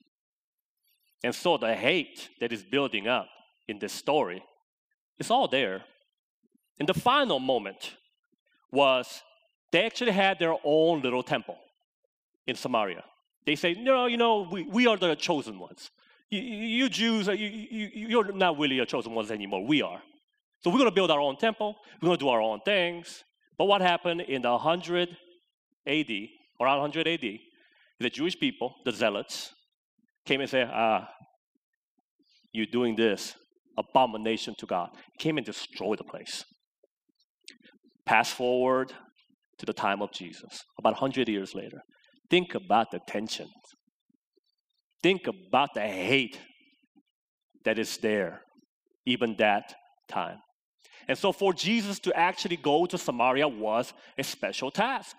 [1.24, 3.30] And so the hate that is building up
[3.68, 4.44] in this story
[5.22, 5.84] is all there.
[6.80, 7.94] And the final moment
[8.72, 9.22] was
[9.72, 11.58] they actually had their own little temple
[12.48, 13.04] in Samaria.
[13.46, 15.92] They say, no, you know, we, we are the chosen ones.
[16.30, 17.34] You, you Jews, you,
[17.78, 19.66] you, you're not really a chosen ones anymore.
[19.66, 20.02] We are.
[20.62, 21.76] So we're going to build our own temple.
[22.02, 23.24] We're going to do our own things.
[23.58, 25.10] But what happened in the 100
[25.88, 26.12] AD,
[26.60, 27.40] around 100 AD,
[28.00, 29.54] the Jewish people, the zealots,
[30.26, 31.10] came and said, ah,
[32.52, 33.36] you're doing this
[33.78, 34.90] abomination to God.
[35.14, 36.44] He Came and destroyed the place.
[38.06, 38.92] Pass forward
[39.60, 41.82] to the time of Jesus, about 100 years later.
[42.30, 43.48] Think about the tension.
[45.04, 46.40] Think about the hate
[47.66, 48.42] that is there,
[49.06, 49.74] even that
[50.10, 50.38] time.
[51.08, 55.16] And so, for Jesus to actually go to Samaria was a special task.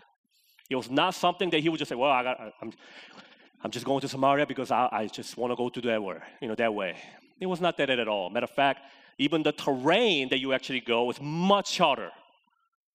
[0.70, 2.72] It was not something that he would just say, "Well, I got, I'm,
[3.62, 6.18] I'm just going to Samaria because I, I just want to go to that way,
[6.40, 6.96] you know, that way."
[7.40, 8.30] It was not that at all.
[8.30, 8.80] Matter of fact,
[9.18, 12.10] even the terrain that you actually go is much harder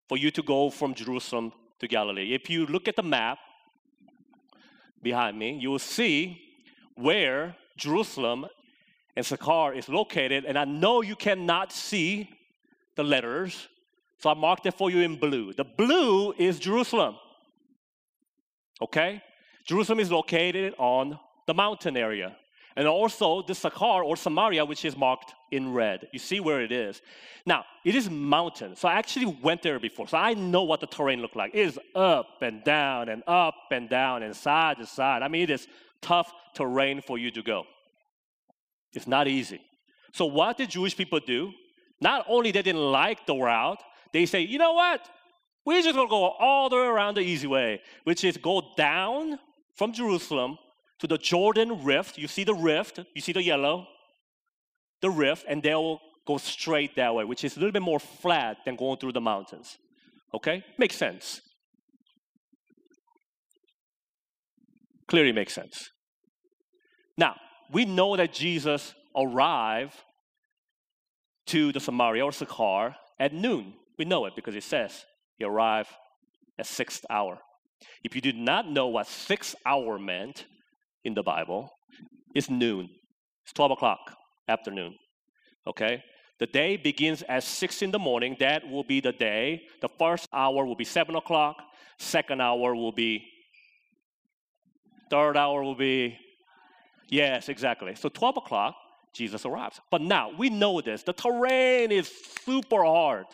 [0.07, 2.33] for you to go from Jerusalem to Galilee.
[2.33, 3.39] If you look at the map
[5.01, 6.41] behind me, you will see
[6.95, 8.47] where Jerusalem
[9.15, 10.45] and Sychar is located.
[10.45, 12.29] And I know you cannot see
[12.95, 13.67] the letters,
[14.19, 15.53] so I marked it for you in blue.
[15.53, 17.15] The blue is Jerusalem.
[18.81, 19.21] Okay?
[19.65, 22.35] Jerusalem is located on the mountain area.
[22.77, 26.07] And also the Sychar or Samaria, which is marked in red.
[26.13, 27.01] You see where it is.
[27.43, 28.75] Now, it is mountain.
[28.75, 30.07] So I actually went there before.
[30.07, 31.55] So I know what the terrain looked like.
[31.55, 35.23] It is up and down and up and down and side to side.
[35.23, 35.67] I mean, it is
[36.01, 37.65] tough terrain for you to go.
[38.93, 39.59] It's not easy.
[40.13, 41.53] So what did Jewish people do?
[41.99, 43.81] Not only they didn't like the route,
[44.13, 45.01] they say, you know what?
[45.65, 49.39] We're just gonna go all the way around the easy way, which is go down
[49.73, 50.59] from Jerusalem
[50.99, 52.17] to the Jordan Rift.
[52.17, 53.87] You see the rift, you see the yellow,
[55.01, 57.99] the rift, and they will go straight that way, which is a little bit more
[57.99, 59.77] flat than going through the mountains.
[60.33, 60.63] Okay?
[60.77, 61.41] Makes sense.
[65.07, 65.89] Clearly makes sense.
[67.17, 67.35] Now,
[67.71, 69.95] we know that Jesus arrived
[71.47, 73.73] to the Samaria or Sychar at noon.
[73.97, 75.05] We know it because it says
[75.37, 75.89] he arrived
[76.59, 77.39] at sixth hour.
[78.03, 80.45] If you did not know what sixth hour meant,
[81.07, 81.71] in the Bible
[82.35, 82.89] is noon.
[83.43, 83.99] It's 12 o'clock
[84.47, 84.95] afternoon.
[85.65, 86.03] Okay?
[86.39, 88.35] The day begins at 6 in the morning.
[88.39, 89.63] That will be the day.
[89.81, 91.55] The first hour will be 7 o'clock.
[91.97, 93.25] Second hour will be.
[95.09, 96.19] Third hour will be.
[97.09, 97.95] Yes, exactly.
[97.95, 98.75] So 12 o'clock,
[99.13, 99.79] Jesus arrives.
[99.89, 101.01] But now we know this.
[101.03, 102.11] The terrain is
[102.45, 103.25] super hard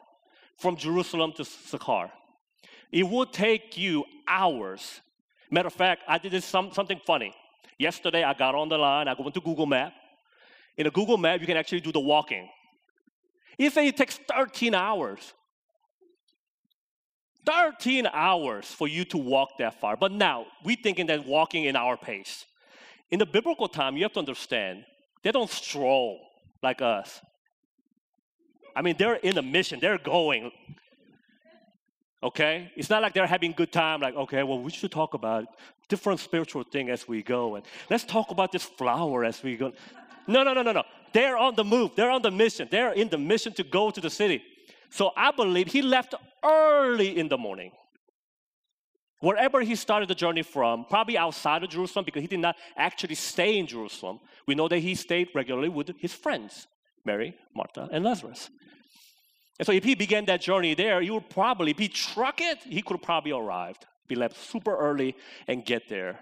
[0.60, 2.12] from Jerusalem to Sychar.
[2.92, 5.02] It will take you hours.
[5.50, 7.34] Matter of fact, I did this some, something funny.
[7.78, 9.94] Yesterday, I got on the line, I went to Google Map.
[10.78, 12.50] In a Google Map, you can actually do the walking.
[13.58, 15.34] It says it takes 13 hours.
[17.46, 19.98] 13 hours for you to walk that far.
[19.98, 22.46] But now, we thinking that walking in our pace.
[23.12, 24.86] In the biblical time, you have to understand,
[25.24, 26.20] they don't stroll
[26.62, 27.22] like us.
[28.76, 30.52] I mean, they're in a mission, they're going.
[32.24, 32.72] Okay?
[32.76, 35.46] It's not like they're having good time, like, okay, well, we should talk about
[35.90, 37.56] different spiritual thing as we go.
[37.56, 39.74] And let's talk about this flower as we go.
[40.26, 40.84] No, no, no, no, no.
[41.12, 41.92] They're on the move.
[41.96, 42.68] They're on the mission.
[42.72, 44.42] They're in the mission to go to the city.
[44.90, 47.72] So I believe he left early in the morning.
[49.20, 53.16] Wherever he started the journey from, probably outside of Jerusalem, because he did not actually
[53.16, 54.20] stay in Jerusalem.
[54.48, 56.68] We know that he stayed regularly with his friends,
[57.06, 58.50] Mary, Martha, and Lazarus.
[59.60, 62.60] And so if he began that journey there, he would probably, if he truck it,
[62.64, 65.16] he could probably arrived, be left super early
[65.48, 66.20] and get there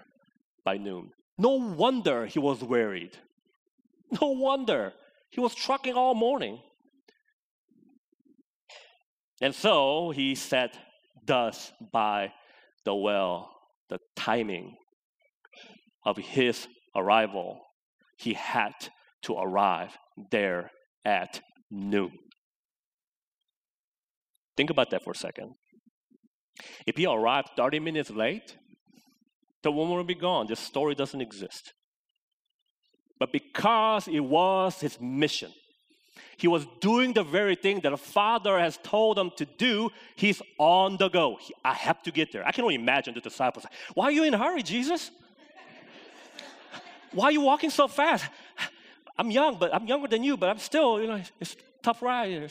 [0.64, 1.12] by noon.
[1.38, 3.16] No wonder he was worried.
[4.20, 4.92] No wonder.
[5.30, 6.60] He was trucking all morning.
[9.40, 10.78] And so he sat
[11.26, 12.32] thus by
[12.84, 13.50] the well,
[13.88, 14.76] the timing
[16.04, 17.60] of his arrival.
[18.18, 18.74] He had
[19.22, 19.96] to arrive
[20.30, 20.70] there
[21.04, 21.40] at
[21.70, 22.12] noon.
[24.56, 25.54] Think about that for a second.
[26.86, 28.56] If he arrived 30 minutes late,
[29.62, 30.46] the woman would be gone.
[30.46, 31.72] This story doesn't exist.
[33.18, 35.52] But because it was his mission,
[36.36, 39.90] he was doing the very thing that a father has told him to do.
[40.16, 41.38] He's on the go.
[41.40, 42.46] He, I have to get there.
[42.46, 43.64] I can only imagine the disciples.
[43.94, 45.10] Why are you in a hurry, Jesus?
[47.12, 48.24] Why are you walking so fast?
[49.18, 52.50] I'm young, but I'm younger than you, but I'm still, you know, it's tough ride.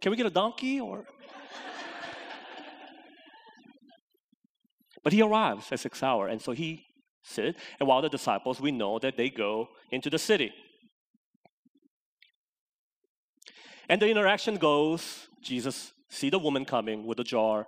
[0.00, 1.06] Can we get a donkey or?
[5.02, 6.86] But he arrives at six hour, and so he
[7.22, 7.58] sits.
[7.80, 10.52] And while the disciples, we know that they go into the city.
[13.88, 17.66] And the interaction goes, Jesus see the woman coming with a jar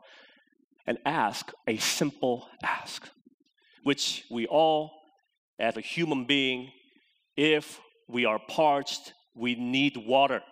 [0.87, 3.09] and ask a simple ask,
[3.83, 4.92] which we all,
[5.59, 6.70] as a human being,
[7.37, 10.42] if we are parched, we need water.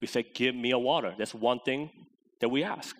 [0.00, 1.14] We say, Give me a water.
[1.16, 1.90] That's one thing
[2.40, 2.96] that we ask.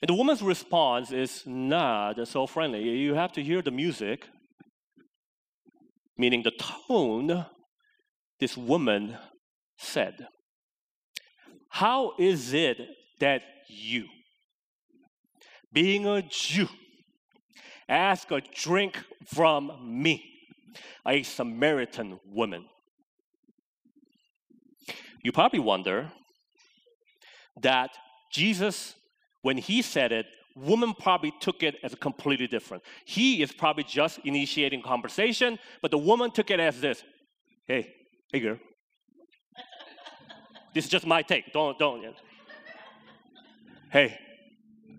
[0.00, 2.82] And the woman's response is not so friendly.
[2.82, 4.28] You have to hear the music,
[6.16, 7.46] meaning the tone
[8.38, 9.16] this woman
[9.76, 10.28] said.
[11.70, 12.78] How is it
[13.18, 14.06] that you,
[15.72, 16.68] being a Jew,
[17.88, 20.24] ask a drink from me,
[21.06, 22.66] a Samaritan woman?
[25.24, 26.12] You probably wonder
[27.60, 27.90] that
[28.32, 28.94] Jesus
[29.42, 32.82] when he said it, woman probably took it as completely different.
[33.04, 37.02] He is probably just initiating conversation, but the woman took it as this.
[37.66, 37.94] Hey,
[38.32, 38.58] hey girl.
[40.74, 41.52] this is just my take.
[41.52, 42.04] Don't don't.
[43.90, 44.18] Hey,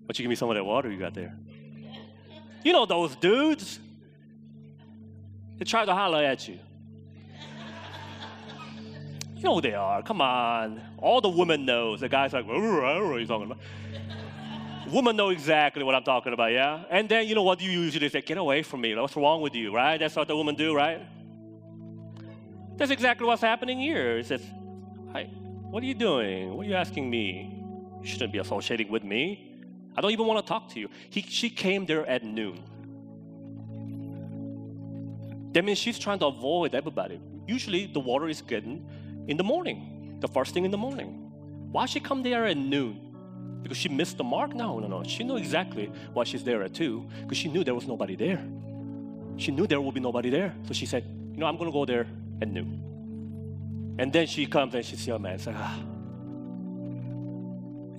[0.07, 1.37] don't you give me some of that water you got there?
[2.63, 3.79] You know those dudes.
[5.57, 6.59] They try to holler at you.
[9.35, 10.01] You know who they are.
[10.03, 10.81] Come on.
[10.97, 12.01] All the women knows.
[12.01, 13.59] The guy's like, I don't know what you're talking about.
[14.91, 16.83] Women know exactly what I'm talking about, yeah?
[16.89, 18.21] And then you know what you usually say?
[18.21, 18.95] Get away from me.
[18.95, 19.97] What's wrong with you, right?
[19.97, 21.01] That's what the women do, right?
[22.75, 24.17] That's exactly what's happening here.
[24.17, 24.41] It says,
[25.11, 26.55] Hi, what are you doing?
[26.55, 27.61] What are you asking me?
[28.01, 29.61] You shouldn't be associating with me.
[29.95, 30.89] I don't even want to talk to you.
[31.09, 32.63] He, she came there at noon.
[35.51, 37.19] That means she's trying to avoid everybody.
[37.47, 38.87] Usually the water is getting
[39.27, 41.31] in the morning, the first thing in the morning.
[41.71, 43.08] Why she come there at noon?
[43.61, 44.55] Because she missed the mark?
[44.55, 45.03] No, no, no.
[45.03, 48.43] She knew exactly why she's there at two, because she knew there was nobody there.
[49.37, 50.53] She knew there would be nobody there.
[50.67, 52.07] So she said, You know, I'm going to go there
[52.41, 53.95] at noon.
[53.97, 55.39] And then she comes and she sees a man.
[55.47, 55.79] Ah.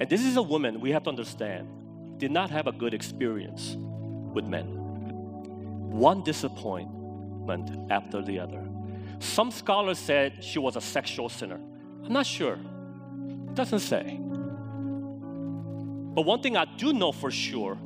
[0.01, 1.69] And this is a woman, we have to understand,
[2.17, 3.77] did not have a good experience
[4.33, 4.67] with men.
[5.91, 8.67] One disappointment after the other.
[9.19, 11.61] Some scholars said she was a sexual sinner.
[12.05, 12.59] I'm not sure.
[13.49, 14.19] It doesn't say.
[16.15, 17.79] But one thing I do know for sure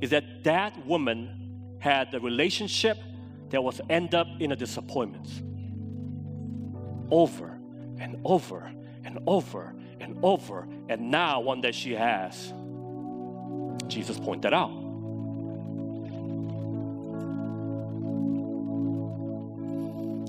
[0.00, 2.98] is that that woman had a relationship
[3.50, 5.28] that was end up in a disappointment.
[7.10, 7.58] Over
[7.98, 8.70] and over
[9.04, 10.68] and over and over.
[10.88, 12.52] And now one that she has,
[13.88, 14.70] Jesus pointed out.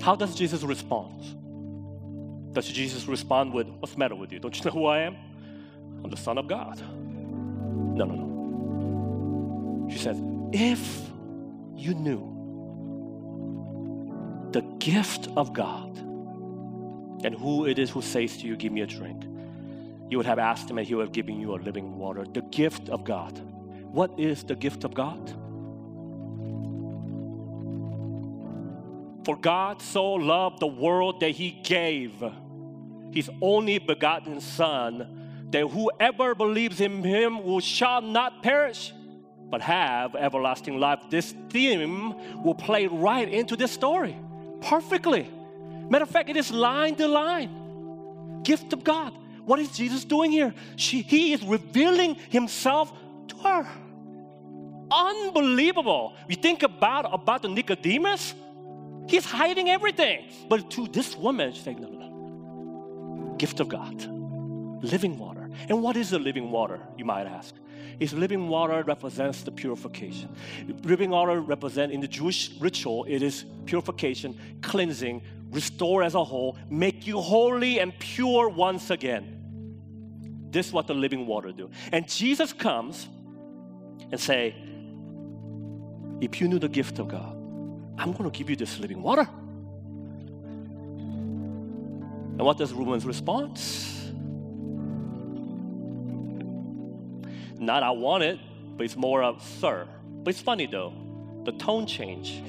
[0.02, 1.22] How does Jesus respond?
[2.52, 4.40] Does Jesus respond with, What's the matter with you?
[4.40, 5.16] Don't you know who I am?
[6.02, 6.82] I'm the Son of God.
[7.94, 9.88] No, no, no.
[9.90, 10.20] She says,
[10.52, 11.10] if
[11.74, 12.28] you knew
[14.52, 15.96] the gift of God
[17.24, 19.24] and who it is who says to you, Give me a drink,
[20.10, 22.24] you would have asked him and he would have given you a living water.
[22.24, 23.38] The gift of God.
[23.90, 25.30] What is the gift of God?
[29.24, 32.22] For God so loved the world that he gave
[33.12, 35.21] his only begotten Son
[35.52, 38.92] that whoever believes in him will shall not perish
[39.52, 40.98] but have everlasting life.
[41.10, 44.16] This theme will play right into this story
[44.62, 45.30] perfectly.
[45.90, 48.40] Matter of fact, it is line to line.
[48.44, 49.12] Gift of God.
[49.44, 50.54] What is Jesus doing here?
[50.76, 52.92] She, he is revealing himself
[53.28, 53.66] to her.
[54.90, 56.16] Unbelievable.
[56.28, 58.34] You think about, about the Nicodemus,
[59.06, 60.30] he's hiding everything.
[60.48, 63.34] But to this woman, she's like, no, no, no.
[63.36, 64.00] Gift of God.
[64.82, 67.54] Living water and what is the living water, you might ask?
[68.00, 70.34] Is living water represents the purification.
[70.82, 76.56] Living water represents in the Jewish ritual, it is purification, cleansing, restore as a whole,
[76.70, 79.38] make you holy and pure once again.
[80.50, 81.70] This is what the living water do.
[81.92, 83.08] And Jesus comes
[84.10, 84.54] and say,
[86.20, 87.36] if you knew the gift of God,
[87.98, 89.28] I'm going to give you this living water.
[92.32, 94.01] And what does woman's response?
[97.62, 98.40] Not I want it,
[98.76, 99.86] but it's more of sir.
[100.24, 100.92] But it's funny though,
[101.44, 102.42] the tone change.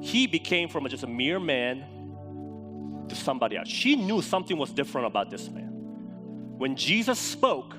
[0.00, 3.68] He became from just a mere man to somebody else.
[3.68, 5.72] She knew something was different about this man.
[6.58, 7.74] When Jesus spoke,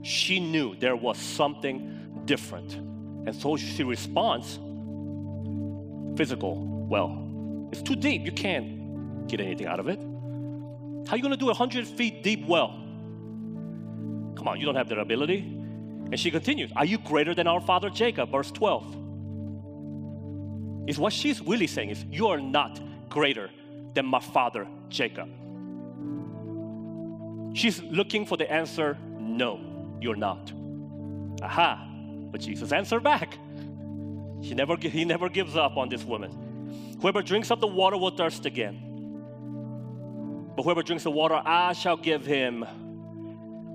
[0.00, 2.72] she knew there was something different.
[2.74, 4.58] And so she responds
[6.16, 6.56] physical
[6.88, 7.68] well.
[7.70, 8.24] It's too deep.
[8.24, 10.00] You can't get anything out of it.
[11.06, 12.87] How are you going to do a 100 feet deep well?
[14.38, 15.40] Come on, you don't have that ability.
[15.40, 18.30] And she continues, Are you greater than our father Jacob?
[18.30, 18.96] Verse 12.
[20.86, 22.80] Is what she's really saying is, You are not
[23.10, 23.50] greater
[23.94, 25.28] than my father Jacob.
[27.54, 29.60] She's looking for the answer, No,
[30.00, 30.52] you're not.
[31.42, 31.84] Aha.
[32.30, 33.38] But Jesus answered back.
[34.40, 36.96] He never, he never gives up on this woman.
[37.02, 38.84] Whoever drinks of the water will thirst again.
[40.54, 42.64] But whoever drinks the water I shall give him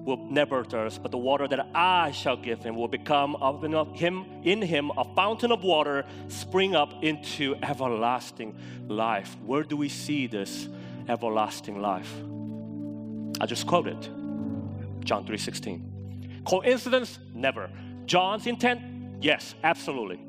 [0.05, 3.63] will never thirst, but the water that I shall give him will become of
[3.95, 9.35] him in him a fountain of water spring up into everlasting life.
[9.45, 10.67] Where do we see this
[11.07, 12.13] everlasting life?
[13.39, 14.01] I just quoted
[15.05, 16.43] John 3:16.
[16.45, 17.19] Coincidence?
[17.33, 17.69] Never.
[18.05, 18.81] John's intent?
[19.21, 20.19] Yes, absolutely.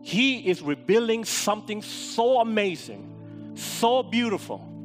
[0.00, 4.75] He is revealing something so amazing, so beautiful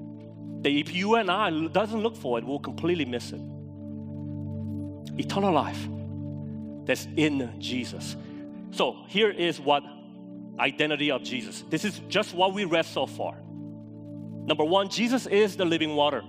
[0.62, 3.42] that if you and I doesn't look for it, we'll completely miss it.
[5.18, 5.88] Eternal life
[6.86, 8.16] that's in Jesus.
[8.72, 9.84] So here is what
[10.60, 11.64] identity of Jesus.
[11.70, 13.36] This is just what we read so far.
[14.46, 16.24] Number one, Jesus is the living water.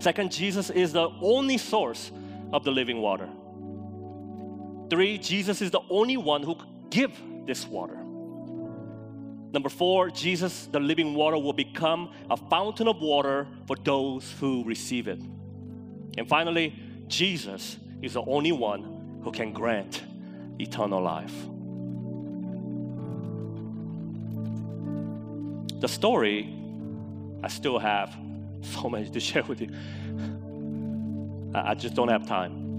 [0.00, 2.10] Second, Jesus is the only source
[2.52, 3.28] of the living water.
[4.88, 6.56] Three, Jesus is the only one who
[6.90, 7.12] give
[7.46, 7.99] this water.
[9.52, 14.62] Number four, Jesus, the living water, will become a fountain of water for those who
[14.64, 15.20] receive it.
[16.16, 16.74] And finally,
[17.08, 20.02] Jesus is the only one who can grant
[20.58, 21.34] eternal life.
[25.80, 26.54] The story,
[27.42, 28.16] I still have
[28.60, 29.70] so much to share with you.
[31.54, 32.69] I just don't have time.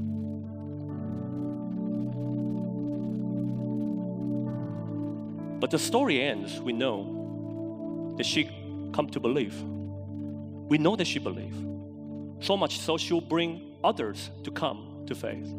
[5.62, 8.46] But the story ends, we know that she
[8.94, 9.54] come to believe.
[9.62, 11.64] We know that she believed.
[12.44, 15.54] So much so she'll bring others to come to faith.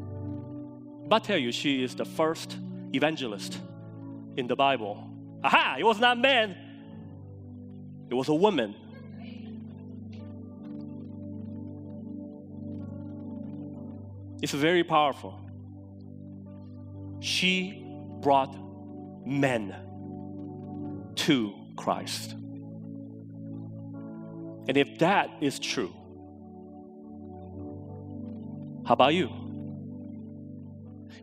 [1.07, 2.57] But I tell you, she is the first
[2.93, 3.59] evangelist
[4.37, 5.09] in the Bible.
[5.45, 5.77] Aha!
[5.79, 6.57] It was not man,
[8.11, 8.75] it was a woman.
[14.43, 15.39] It's very powerful.
[17.21, 17.87] She
[18.21, 18.57] brought
[19.25, 19.73] men
[21.17, 22.33] to Christ.
[24.69, 25.93] And if that is true,
[28.87, 29.31] how about you?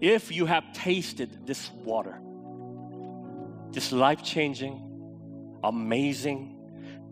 [0.01, 2.19] If you have tasted this water,
[3.71, 4.81] this life changing,
[5.63, 6.55] amazing,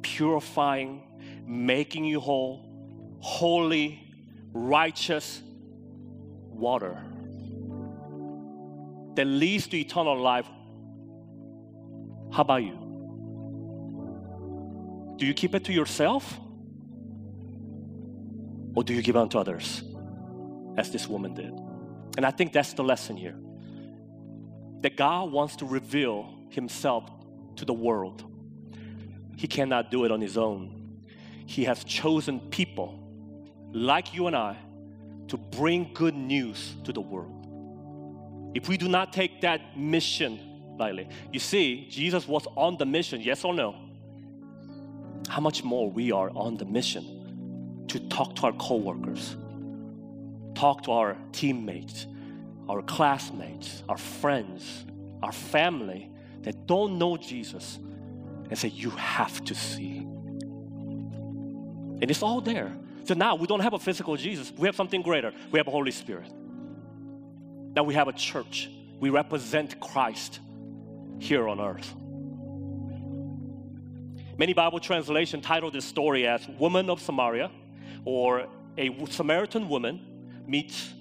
[0.02, 1.04] purifying,
[1.46, 4.04] making you whole, holy,
[4.54, 5.42] righteous
[6.50, 7.04] water
[9.16, 10.48] that leads to eternal life,
[12.32, 12.78] how about you?
[15.18, 16.40] Do you keep it to yourself?
[18.76, 19.84] Or do you give it unto others,
[20.78, 21.52] as this woman did?
[22.18, 23.36] And I think that's the lesson here.
[24.82, 27.10] That God wants to reveal Himself
[27.56, 28.24] to the world.
[29.36, 31.02] He cannot do it on His own.
[31.48, 33.04] He has chosen people
[33.72, 34.58] like you and I
[35.30, 38.52] to bring good news to the world.
[38.54, 40.40] If we do not take that mission
[40.78, 41.08] lightly.
[41.32, 43.76] You see, Jesus was on the mission, yes or no?
[45.28, 49.36] How much more we are on the mission to talk to our coworkers,
[50.56, 52.08] talk to our teammates,
[52.70, 54.86] our classmates, our friends,
[55.24, 56.10] our family
[56.44, 57.80] that don't know Jesus
[58.50, 59.98] and say, You have to see.
[62.00, 62.72] And it's all there.
[63.04, 65.32] So now we don't have a physical Jesus, we have something greater.
[65.52, 66.32] We have a Holy Spirit.
[67.76, 68.70] Now we have a church.
[69.00, 70.40] We represent Christ
[71.20, 71.94] here on earth.
[74.38, 77.50] Many Bible translations title this story as Woman of Samaria
[78.06, 78.48] or
[78.78, 80.00] a Samaritan woman
[80.46, 80.94] meets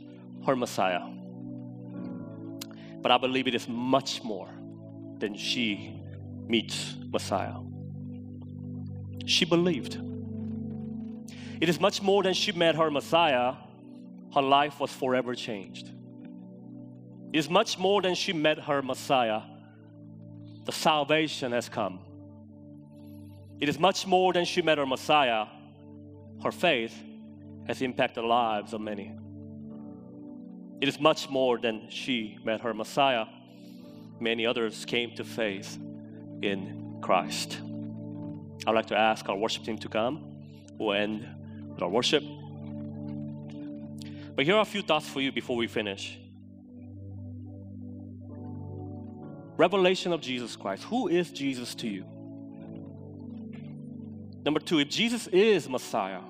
[0.46, 1.02] her Messiah.
[3.02, 4.48] But I believe it is much more
[5.18, 6.00] than she
[6.48, 7.58] meets Messiah.
[9.26, 9.98] She believed.
[11.60, 13.54] It is much more than she met her Messiah,
[14.34, 15.90] her life was forever changed.
[17.32, 19.40] It is much more than she met her Messiah,
[20.66, 22.00] the salvation has come.
[23.60, 25.46] It is much more than she met her Messiah.
[26.42, 26.94] Her faith
[27.66, 29.14] has impacted the lives of many.
[30.80, 33.26] It is much more than she met her Messiah.
[34.20, 35.78] Many others came to faith
[36.42, 37.58] in Christ.
[38.66, 40.36] I'd like to ask our worship team to come.
[40.78, 41.26] We'll end
[41.72, 42.24] with our worship.
[44.34, 46.18] But here are a few thoughts for you before we finish.
[49.57, 50.84] Revelation of Jesus Christ.
[50.84, 52.04] Who is Jesus to you?
[54.44, 56.20] Number two, if Jesus is Messiah,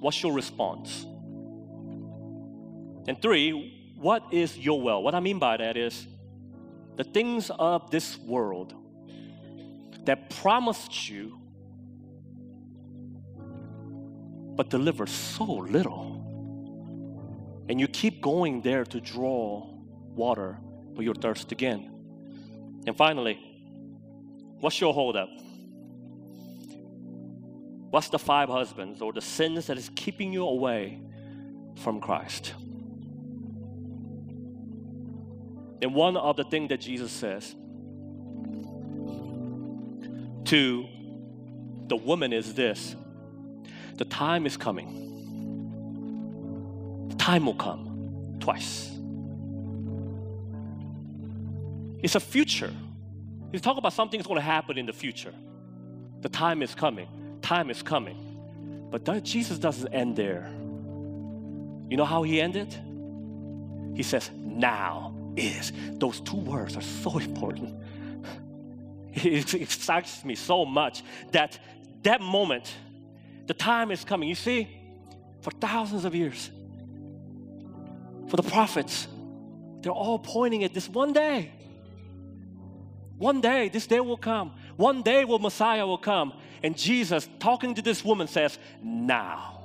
[0.00, 1.06] what's your response?
[3.08, 5.02] And three, what is your will?
[5.02, 6.06] What I mean by that is
[6.96, 8.74] the things of this world
[10.04, 11.38] that promised you
[14.54, 16.18] but deliver so little.
[17.68, 19.66] And you keep going there to draw
[20.14, 20.58] water,
[20.94, 21.91] but you're thirsty again.
[22.86, 23.52] And finally,
[24.62, 25.28] What's your holdup?
[27.90, 31.00] What's the five husbands or the sins that is keeping you away
[31.78, 32.54] from Christ?
[35.82, 37.56] And one of the things that Jesus says
[40.44, 40.86] to
[41.88, 42.94] the woman is this
[43.96, 45.00] the time is coming.
[47.08, 48.92] The time will come twice.
[52.02, 52.72] It's a future.
[53.52, 55.32] He's talking about something that's going to happen in the future.
[56.20, 57.08] The time is coming.
[57.42, 58.88] Time is coming.
[58.90, 60.50] But that, Jesus doesn't end there.
[61.88, 62.72] You know how he ended?
[63.94, 65.72] He says, now is.
[65.92, 67.74] Those two words are so important.
[69.14, 71.58] It excites me so much that
[72.02, 72.74] that moment,
[73.46, 74.26] the time is coming.
[74.26, 74.68] You see,
[75.42, 76.50] for thousands of years,
[78.28, 79.06] for the prophets,
[79.82, 81.52] they're all pointing at this one day.
[83.22, 84.52] One day, this day will come.
[84.74, 86.32] One day, will Messiah will come.
[86.64, 89.62] And Jesus, talking to this woman, says, Now,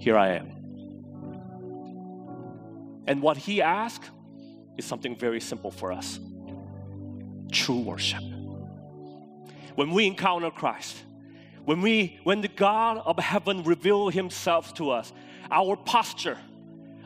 [0.00, 0.48] here I am.
[3.06, 4.10] And what he asked
[4.76, 6.18] is something very simple for us
[7.52, 8.24] true worship.
[9.76, 10.96] When we encounter Christ,
[11.64, 15.12] when we when the God of heaven reveal himself to us,
[15.52, 16.38] our posture,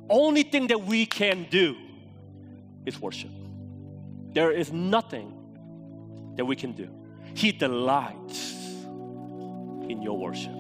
[0.09, 1.77] only thing that we can do
[2.87, 3.36] is worship.
[4.37, 5.33] There is nothing
[6.37, 6.91] that we can do.
[7.33, 8.53] He delights
[9.89, 10.53] in your worship.